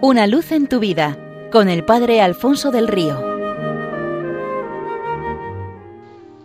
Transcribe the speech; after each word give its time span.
Una 0.00 0.28
luz 0.28 0.52
en 0.52 0.68
tu 0.68 0.78
vida 0.78 1.18
con 1.50 1.68
el 1.68 1.84
Padre 1.84 2.20
Alfonso 2.20 2.70
del 2.70 2.86
Río. 2.86 3.20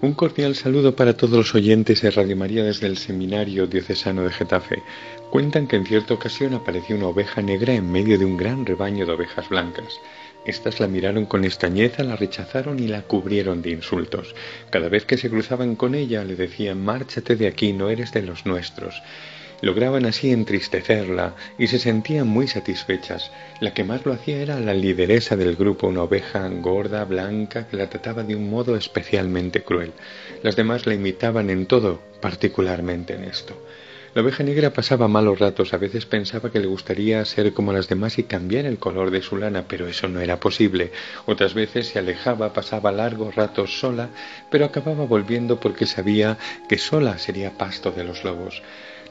Un 0.01 0.15
cordial 0.15 0.55
saludo 0.55 0.95
para 0.95 1.15
todos 1.15 1.37
los 1.37 1.53
oyentes 1.53 2.01
de 2.01 2.09
Radio 2.09 2.35
María 2.35 2.63
desde 2.63 2.87
el 2.87 2.97
Seminario 2.97 3.67
Diocesano 3.67 4.23
de 4.23 4.31
Getafe. 4.31 4.81
Cuentan 5.29 5.67
que 5.67 5.75
en 5.75 5.85
cierta 5.85 6.15
ocasión 6.15 6.55
apareció 6.55 6.95
una 6.95 7.09
oveja 7.09 7.43
negra 7.43 7.75
en 7.75 7.91
medio 7.91 8.17
de 8.17 8.25
un 8.25 8.37
gran 8.37 8.65
rebaño 8.65 9.05
de 9.05 9.11
ovejas 9.11 9.47
blancas. 9.49 9.99
Estas 10.47 10.79
la 10.79 10.87
miraron 10.87 11.27
con 11.27 11.45
extrañeza, 11.45 12.03
la 12.03 12.15
rechazaron 12.15 12.79
y 12.79 12.87
la 12.87 13.03
cubrieron 13.03 13.61
de 13.61 13.69
insultos. 13.69 14.33
Cada 14.71 14.89
vez 14.89 15.05
que 15.05 15.19
se 15.19 15.29
cruzaban 15.29 15.75
con 15.75 15.93
ella 15.93 16.23
le 16.23 16.35
decían 16.35 16.83
Márchate 16.83 17.35
de 17.35 17.45
aquí, 17.45 17.71
no 17.71 17.91
eres 17.91 18.11
de 18.13 18.23
los 18.23 18.47
nuestros. 18.47 18.99
Lograban 19.63 20.05
así 20.05 20.29
entristecerla 20.29 21.35
y 21.57 21.67
se 21.67 21.79
sentían 21.79 22.27
muy 22.27 22.49
satisfechas. 22.49 23.31
La 23.61 23.73
que 23.73 23.85
más 23.85 24.05
lo 24.05 24.11
hacía 24.11 24.41
era 24.41 24.59
la 24.59 24.73
lideresa 24.73 25.37
del 25.37 25.55
grupo, 25.55 25.87
una 25.87 26.03
oveja 26.03 26.45
gorda, 26.49 27.05
blanca, 27.05 27.65
que 27.69 27.77
la 27.77 27.89
trataba 27.89 28.23
de 28.23 28.35
un 28.35 28.49
modo 28.49 28.75
especialmente 28.75 29.63
cruel. 29.63 29.93
Las 30.41 30.57
demás 30.57 30.85
la 30.85 30.95
imitaban 30.95 31.49
en 31.49 31.65
todo, 31.65 32.01
particularmente 32.19 33.13
en 33.13 33.23
esto. 33.23 33.57
La 34.13 34.21
oveja 34.21 34.43
negra 34.43 34.73
pasaba 34.73 35.07
malos 35.07 35.39
ratos, 35.39 35.73
a 35.73 35.77
veces 35.77 36.05
pensaba 36.05 36.51
que 36.51 36.59
le 36.59 36.67
gustaría 36.67 37.23
ser 37.23 37.53
como 37.53 37.71
las 37.71 37.87
demás 37.87 38.19
y 38.19 38.23
cambiar 38.23 38.65
el 38.65 38.79
color 38.79 39.11
de 39.11 39.21
su 39.21 39.37
lana, 39.37 39.63
pero 39.69 39.87
eso 39.87 40.09
no 40.09 40.19
era 40.19 40.41
posible. 40.41 40.91
Otras 41.25 41.53
veces 41.53 41.87
se 41.87 41.99
alejaba, 41.99 42.51
pasaba 42.51 42.91
largos 42.91 43.35
ratos 43.35 43.79
sola, 43.79 44.09
pero 44.51 44.65
acababa 44.65 45.05
volviendo 45.05 45.61
porque 45.61 45.85
sabía 45.85 46.37
que 46.67 46.77
sola 46.77 47.17
sería 47.17 47.57
pasto 47.57 47.91
de 47.91 48.03
los 48.03 48.25
lobos. 48.25 48.61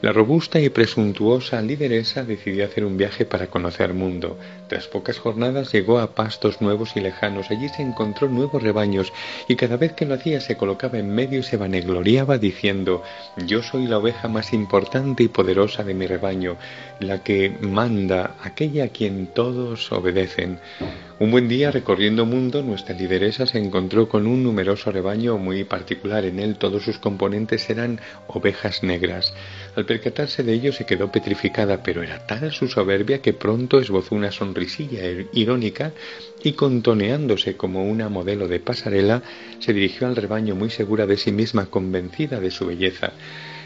La 0.03 0.11
robusta 0.11 0.59
y 0.59 0.67
presuntuosa 0.67 1.61
lideresa 1.61 2.25
decidió 2.25 2.65
hacer 2.65 2.83
un 2.83 2.97
viaje 2.97 3.23
para 3.23 3.47
conocer 3.47 3.93
mundo. 3.93 4.37
Tras 4.67 4.85
pocas 4.87 5.17
jornadas 5.17 5.71
llegó 5.71 5.97
a 5.99 6.13
pastos 6.13 6.59
nuevos 6.59 6.97
y 6.97 6.99
lejanos. 6.99 7.49
Allí 7.49 7.69
se 7.69 7.83
encontró 7.83 8.27
nuevos 8.27 8.61
rebaños 8.61 9.13
y 9.47 9.55
cada 9.55 9.77
vez 9.77 9.93
que 9.93 10.05
lo 10.05 10.15
hacía 10.15 10.41
se 10.41 10.57
colocaba 10.57 10.99
en 10.99 11.15
medio 11.15 11.39
y 11.39 11.43
se 11.43 11.55
vanegloriaba 11.55 12.37
diciendo 12.37 13.01
Yo 13.47 13.63
soy 13.63 13.87
la 13.87 13.97
oveja 13.97 14.27
más 14.27 14.51
importante 14.51 15.23
y 15.23 15.29
poderosa 15.29 15.85
de 15.85 15.93
mi 15.93 16.05
rebaño, 16.05 16.57
la 16.99 17.23
que 17.23 17.55
manda, 17.61 18.35
aquella 18.43 18.83
a 18.83 18.89
quien 18.89 19.27
todos 19.27 19.89
obedecen. 19.93 20.59
Un 21.19 21.31
buen 21.31 21.47
día 21.47 21.71
recorriendo 21.71 22.25
mundo 22.25 22.61
nuestra 22.61 22.93
lideresa 22.93 23.45
se 23.45 23.57
encontró 23.57 24.09
con 24.09 24.27
un 24.27 24.43
numeroso 24.43 24.91
rebaño 24.91 25.37
muy 25.37 25.63
particular. 25.63 26.25
En 26.25 26.39
él 26.39 26.57
todos 26.57 26.83
sus 26.83 26.97
componentes 26.97 27.69
eran 27.69 28.01
ovejas 28.27 28.83
negras. 28.83 29.33
Al 29.77 29.85
percatarse 29.93 30.41
de 30.41 30.53
ello 30.53 30.73
se 30.73 30.87
quedó 30.87 31.11
petrificada, 31.11 31.83
pero 31.83 32.01
era 32.01 32.25
tal 32.25 32.51
su 32.51 32.67
soberbia 32.67 33.21
que 33.21 33.31
pronto 33.31 33.79
esbozó 33.79 34.15
una 34.15 34.31
sonrisilla 34.31 35.01
irónica 35.33 35.93
y 36.43 36.53
contoneándose 36.53 37.55
como 37.55 37.85
una 37.85 38.09
modelo 38.09 38.47
de 38.47 38.59
pasarela, 38.59 39.21
se 39.59 39.71
dirigió 39.71 40.07
al 40.07 40.15
rebaño 40.15 40.55
muy 40.55 40.71
segura 40.71 41.05
de 41.05 41.17
sí 41.17 41.31
misma, 41.31 41.67
convencida 41.67 42.39
de 42.39 42.49
su 42.49 42.65
belleza. 42.65 43.13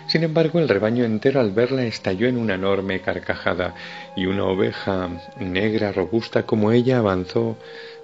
Sin 0.08 0.24
embargo, 0.24 0.60
el 0.60 0.70
rebaño 0.70 1.04
entero 1.04 1.42
al 1.42 1.52
verla 1.52 1.84
estalló 1.84 2.28
en 2.28 2.38
una 2.38 2.56
enorme 2.56 3.02
carcajada, 3.02 3.76
y 4.16 4.26
una 4.26 4.46
oveja 4.46 5.10
negra 5.38 5.92
robusta 5.92 6.44
como 6.44 6.72
ella 6.72 7.00
avanzó 7.00 7.58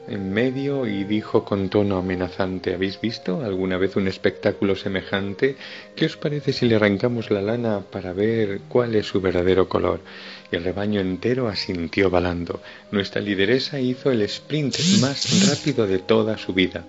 en 0.10 0.34
medio 0.34 0.86
y 0.86 1.06
dijo 1.06 1.46
con 1.46 1.70
tono 1.70 1.98
amenazante 1.98 2.74
¿Habéis 2.74 3.00
visto 3.00 3.42
alguna 3.42 3.78
vez 3.78 3.96
un 3.96 4.10
espectáculo 4.10 4.76
semejante? 4.76 5.56
¿Qué 5.96 6.06
os 6.06 6.18
parece 6.18 6.52
si 6.52 6.68
le 6.68 6.76
arrancamos 6.76 7.32
la 7.32 7.42
lana 7.42 7.80
para 7.90 8.12
ver 8.12 8.60
cuál 8.68 8.96
es 8.96 9.08
su 9.08 9.22
verdadero 9.22 9.70
color? 9.70 10.02
Y 10.52 10.58
el 10.58 10.66
rebaño 10.66 11.00
entero 11.00 11.48
asintió 11.48 12.10
balando. 12.10 12.62
Nuestra 12.92 13.22
lideresa 13.22 13.80
hizo 13.80 14.12
el 14.12 14.24
sprint 14.24 14.76
más 15.00 15.50
rápido 15.50 15.88
de 15.88 16.00
toda 16.00 16.38
su 16.38 16.54
vida 16.54 16.84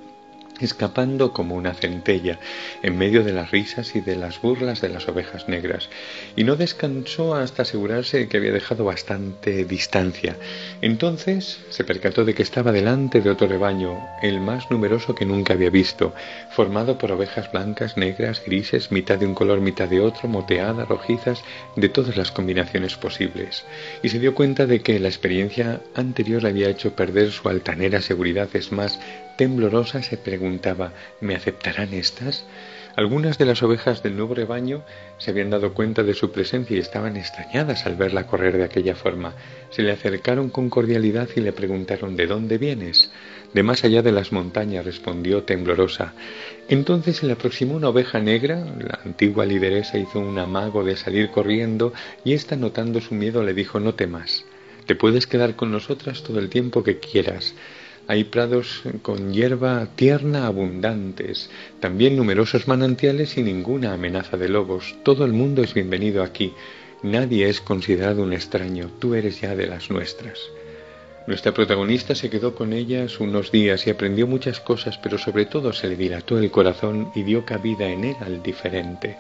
escapando 0.61 1.33
como 1.33 1.55
una 1.55 1.75
centella 1.75 2.39
en 2.83 2.97
medio 2.97 3.25
de 3.25 3.33
las 3.33 3.51
risas 3.51 3.97
y 3.97 4.01
de 4.01 4.17
las 4.17 4.41
burlas 4.41 4.81
de 4.81 4.89
las 4.89 5.09
ovejas 5.09 5.49
negras, 5.49 5.89
y 6.37 6.45
no 6.45 6.57
descansó 6.57 7.35
hasta 7.35 7.63
asegurarse 7.63 8.19
de 8.19 8.29
que 8.29 8.37
había 8.37 8.53
dejado 8.53 8.85
bastante 8.85 9.65
distancia. 9.65 10.37
Entonces 10.81 11.61
se 11.71 11.85
percató 11.85 12.25
de 12.25 12.35
que 12.35 12.43
estaba 12.43 12.73
delante 12.73 13.21
de 13.21 13.31
otro 13.31 13.47
rebaño, 13.47 13.99
el 14.23 14.41
más 14.41 14.71
numeroso 14.71 15.15
que 15.15 15.27
nunca 15.27 15.55
había 15.55 15.71
visto, 15.71 16.15
formado 16.51 16.99
por 16.99 17.13
ovejas 17.13 17.51
blancas, 17.51 17.97
negras, 17.97 18.43
grises, 18.45 18.93
mitad 18.93 19.19
de 19.19 19.27
un 19.27 19.35
color, 19.35 19.61
mitad 19.61 19.89
de 19.89 20.01
otro, 20.01 20.29
moteadas, 20.29 20.89
rojizas, 20.89 21.43
de 21.77 21.89
todas 21.89 22.17
las 22.17 22.31
combinaciones 22.31 22.97
posibles, 22.97 23.65
y 24.03 24.09
se 24.09 24.19
dio 24.19 24.35
cuenta 24.35 24.67
de 24.67 24.81
que 24.81 24.99
la 25.01 25.09
experiencia 25.09 25.81
anterior 25.95 26.43
le 26.43 26.51
había 26.51 26.69
hecho 26.69 26.95
perder 26.95 27.33
su 27.33 27.49
altanera 27.49 28.01
seguridad, 28.01 28.49
es 28.55 28.73
más, 28.73 29.01
temblorosa 29.37 30.03
se 30.03 30.17
preguntaba 30.45 30.93
¿Me 31.23 31.35
aceptarán 31.35 31.95
estas? 31.95 32.45
Algunas 32.97 33.39
de 33.39 33.47
las 33.47 33.63
ovejas 33.63 34.03
del 34.03 34.15
nuevo 34.15 34.35
rebaño 34.35 34.83
se 35.17 35.31
habían 35.31 35.49
dado 35.49 35.73
cuenta 35.73 36.03
de 36.03 36.13
su 36.13 36.33
presencia 36.33 36.77
y 36.77 36.81
estaban 36.81 37.17
extrañadas 37.17 37.87
al 37.87 37.97
verla 37.97 38.27
correr 38.27 38.59
de 38.59 38.65
aquella 38.65 38.95
forma. 38.95 39.33
Se 39.71 39.83
le 39.83 39.91
acercaron 39.91 40.51
con 40.51 40.69
cordialidad 40.69 41.31
y 41.35 41.41
le 41.41 41.55
preguntaron 41.55 42.15
¿De 42.15 42.27
dónde 42.27 42.59
vienes? 42.59 43.11
De 43.55 43.63
más 43.63 43.85
allá 43.85 44.03
de 44.03 44.13
las 44.13 44.33
montañas, 44.33 44.85
respondió 44.85 45.45
temblorosa. 45.45 46.13
Entonces 46.69 47.17
se 47.17 47.27
le 47.27 47.33
aproximó 47.33 47.75
una 47.77 47.89
oveja 47.89 48.21
negra, 48.21 48.57
la 48.79 49.01
antigua 49.03 49.47
lideresa 49.47 49.97
hizo 49.97 50.19
un 50.21 50.39
amago 50.39 50.85
de 50.85 50.97
salir 50.97 51.31
corriendo 51.31 51.95
y 52.23 52.35
ésta 52.35 52.55
notando 52.55 53.01
su 53.01 53.15
miedo 53.15 53.43
le 53.43 53.55
dijo 53.55 53.81
No 53.81 53.95
temas, 53.95 54.45
te 54.85 54.95
puedes 54.95 55.27
quedar 55.27 55.57
con 55.57 55.73
nosotras 55.73 56.23
todo 56.23 56.39
el 56.39 56.51
tiempo 56.51 56.83
que 56.83 56.99
quieras. 56.99 57.55
Hay 58.07 58.25
prados 58.25 58.83
con 59.01 59.33
hierba 59.33 59.89
tierna 59.97 60.47
abundantes, 60.47 61.49
también 61.81 62.17
numerosos 62.17 62.69
manantiales 62.69 63.39
y 63.39 63.43
ninguna 63.43 63.95
amenaza 63.95 64.37
de 64.37 64.51
lobos. 64.51 64.95
Todo 65.03 65.25
el 65.25 65.33
mundo 65.33 65.63
es 65.63 65.73
bienvenido 65.73 66.23
aquí. 66.23 66.53
Nadie 67.03 67.49
es 67.49 67.63
considerado 67.63 68.23
un 68.23 68.35
extraño. 68.35 68.91
Tú 68.99 69.15
eres 69.15 69.41
ya 69.41 69.57
de 69.57 69.69
las 69.69 69.89
nuestras. 69.91 70.39
Nuestra 71.27 71.55
protagonista 71.55 72.15
se 72.15 72.29
quedó 72.29 72.55
con 72.55 72.75
ellas 72.75 73.19
unos 73.21 73.51
días 73.51 73.87
y 73.87 73.91
aprendió 73.91 74.27
muchas 74.27 74.61
cosas, 74.61 74.99
pero 74.99 75.17
sobre 75.17 75.47
todo 75.47 75.73
se 75.73 75.89
le 75.89 75.97
dilató 75.97 76.37
el 76.37 76.51
corazón 76.51 77.11
y 77.15 77.23
dio 77.23 77.47
cabida 77.47 77.89
en 77.89 78.05
él 78.05 78.17
al 78.21 78.43
diferente. 78.43 79.17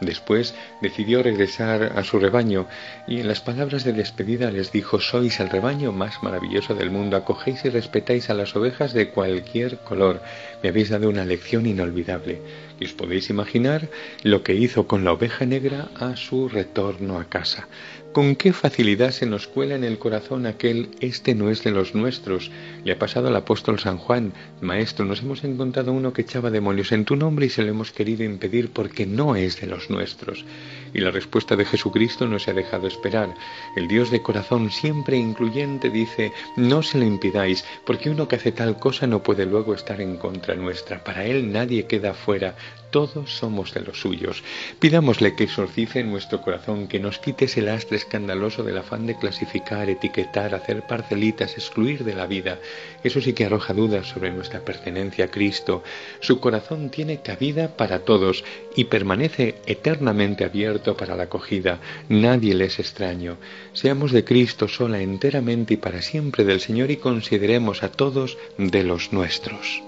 Después 0.00 0.54
decidió 0.80 1.22
regresar 1.22 1.92
a 1.96 2.04
su 2.04 2.18
rebaño 2.20 2.66
y 3.08 3.20
en 3.20 3.28
las 3.28 3.40
palabras 3.40 3.84
de 3.84 3.92
despedida 3.92 4.50
les 4.50 4.70
dijo 4.70 5.00
Sois 5.00 5.40
el 5.40 5.50
rebaño 5.50 5.90
más 5.90 6.22
maravilloso 6.22 6.74
del 6.74 6.90
mundo, 6.90 7.16
acogéis 7.16 7.64
y 7.64 7.68
respetáis 7.68 8.30
a 8.30 8.34
las 8.34 8.54
ovejas 8.54 8.92
de 8.92 9.10
cualquier 9.10 9.78
color. 9.78 10.22
Me 10.62 10.68
habéis 10.68 10.90
dado 10.90 11.08
una 11.08 11.24
lección 11.24 11.66
inolvidable. 11.66 12.40
Y 12.80 12.84
os 12.84 12.92
podéis 12.92 13.28
imaginar 13.28 13.88
lo 14.22 14.44
que 14.44 14.54
hizo 14.54 14.86
con 14.86 15.04
la 15.04 15.12
oveja 15.12 15.44
negra 15.46 15.88
a 15.96 16.16
su 16.16 16.48
retorno 16.48 17.18
a 17.18 17.24
casa. 17.24 17.66
Con 18.12 18.36
qué 18.36 18.52
facilidad 18.52 19.10
se 19.10 19.26
nos 19.26 19.46
cuela 19.46 19.74
en 19.74 19.84
el 19.84 19.98
corazón 19.98 20.46
aquel 20.46 20.90
este 21.00 21.34
no 21.34 21.50
es 21.50 21.62
de 21.62 21.70
los 21.70 21.94
nuestros. 21.94 22.50
Le 22.84 22.92
ha 22.92 22.98
pasado 22.98 23.28
al 23.28 23.36
apóstol 23.36 23.78
San 23.78 23.98
Juan, 23.98 24.32
Maestro, 24.60 25.04
nos 25.04 25.20
hemos 25.20 25.44
encontrado 25.44 25.92
uno 25.92 26.12
que 26.12 26.22
echaba 26.22 26.50
demonios 26.50 26.92
en 26.92 27.04
tu 27.04 27.16
nombre 27.16 27.46
y 27.46 27.50
se 27.50 27.62
lo 27.62 27.68
hemos 27.68 27.92
querido 27.92 28.24
impedir 28.24 28.70
porque 28.72 29.06
no 29.06 29.36
es 29.36 29.60
de 29.60 29.66
los 29.66 29.87
nuestros. 29.90 30.44
Y 30.94 31.00
la 31.00 31.10
respuesta 31.10 31.56
de 31.56 31.64
Jesucristo 31.64 32.26
no 32.26 32.38
se 32.38 32.50
ha 32.50 32.54
dejado 32.54 32.86
esperar. 32.86 33.34
El 33.76 33.88
Dios 33.88 34.10
de 34.10 34.22
corazón 34.22 34.70
siempre 34.70 35.16
incluyente 35.16 35.90
dice, 35.90 36.32
no 36.56 36.82
se 36.82 36.98
lo 36.98 37.04
impidáis, 37.04 37.64
porque 37.84 38.10
uno 38.10 38.28
que 38.28 38.36
hace 38.36 38.52
tal 38.52 38.78
cosa 38.78 39.06
no 39.06 39.22
puede 39.22 39.46
luego 39.46 39.74
estar 39.74 40.00
en 40.00 40.16
contra 40.16 40.54
nuestra. 40.54 41.02
Para 41.04 41.24
él 41.24 41.52
nadie 41.52 41.86
queda 41.86 42.14
fuera, 42.14 42.56
todos 42.90 43.36
somos 43.36 43.74
de 43.74 43.80
los 43.80 44.00
suyos. 44.00 44.42
Pidámosle 44.78 45.34
que 45.34 45.44
exorcice 45.44 46.00
en 46.00 46.10
nuestro 46.10 46.40
corazón, 46.40 46.88
que 46.88 47.00
nos 47.00 47.18
quite 47.18 47.46
ese 47.46 47.62
lastre 47.62 47.96
escandaloso 47.96 48.62
del 48.62 48.78
afán 48.78 49.06
de 49.06 49.16
clasificar, 49.16 49.88
etiquetar, 49.88 50.54
hacer 50.54 50.86
parcelitas, 50.86 51.54
excluir 51.54 52.04
de 52.04 52.14
la 52.14 52.26
vida. 52.26 52.58
Eso 53.04 53.20
sí 53.20 53.32
que 53.32 53.44
arroja 53.44 53.74
dudas 53.74 54.08
sobre 54.08 54.30
nuestra 54.30 54.60
pertenencia 54.60 55.26
a 55.26 55.30
Cristo. 55.30 55.82
Su 56.20 56.40
corazón 56.40 56.90
tiene 56.90 57.20
cabida 57.22 57.76
para 57.76 58.00
todos 58.00 58.44
y 58.76 58.84
permanece 58.84 59.56
eternamente 59.66 60.44
abierto 60.44 60.96
para 60.96 61.16
la 61.16 61.24
acogida. 61.24 61.80
Nadie 62.08 62.54
le 62.54 62.66
es 62.66 62.78
extraño. 62.78 63.36
Seamos 63.72 64.12
de 64.12 64.24
Cristo 64.24 64.68
sola, 64.68 65.00
enteramente 65.00 65.74
y 65.74 65.76
para 65.76 66.02
siempre 66.02 66.44
del 66.44 66.60
Señor 66.60 66.90
y 66.90 66.96
consideremos 66.96 67.82
a 67.82 67.90
todos 67.90 68.38
de 68.56 68.84
los 68.84 69.12
nuestros. 69.12 69.87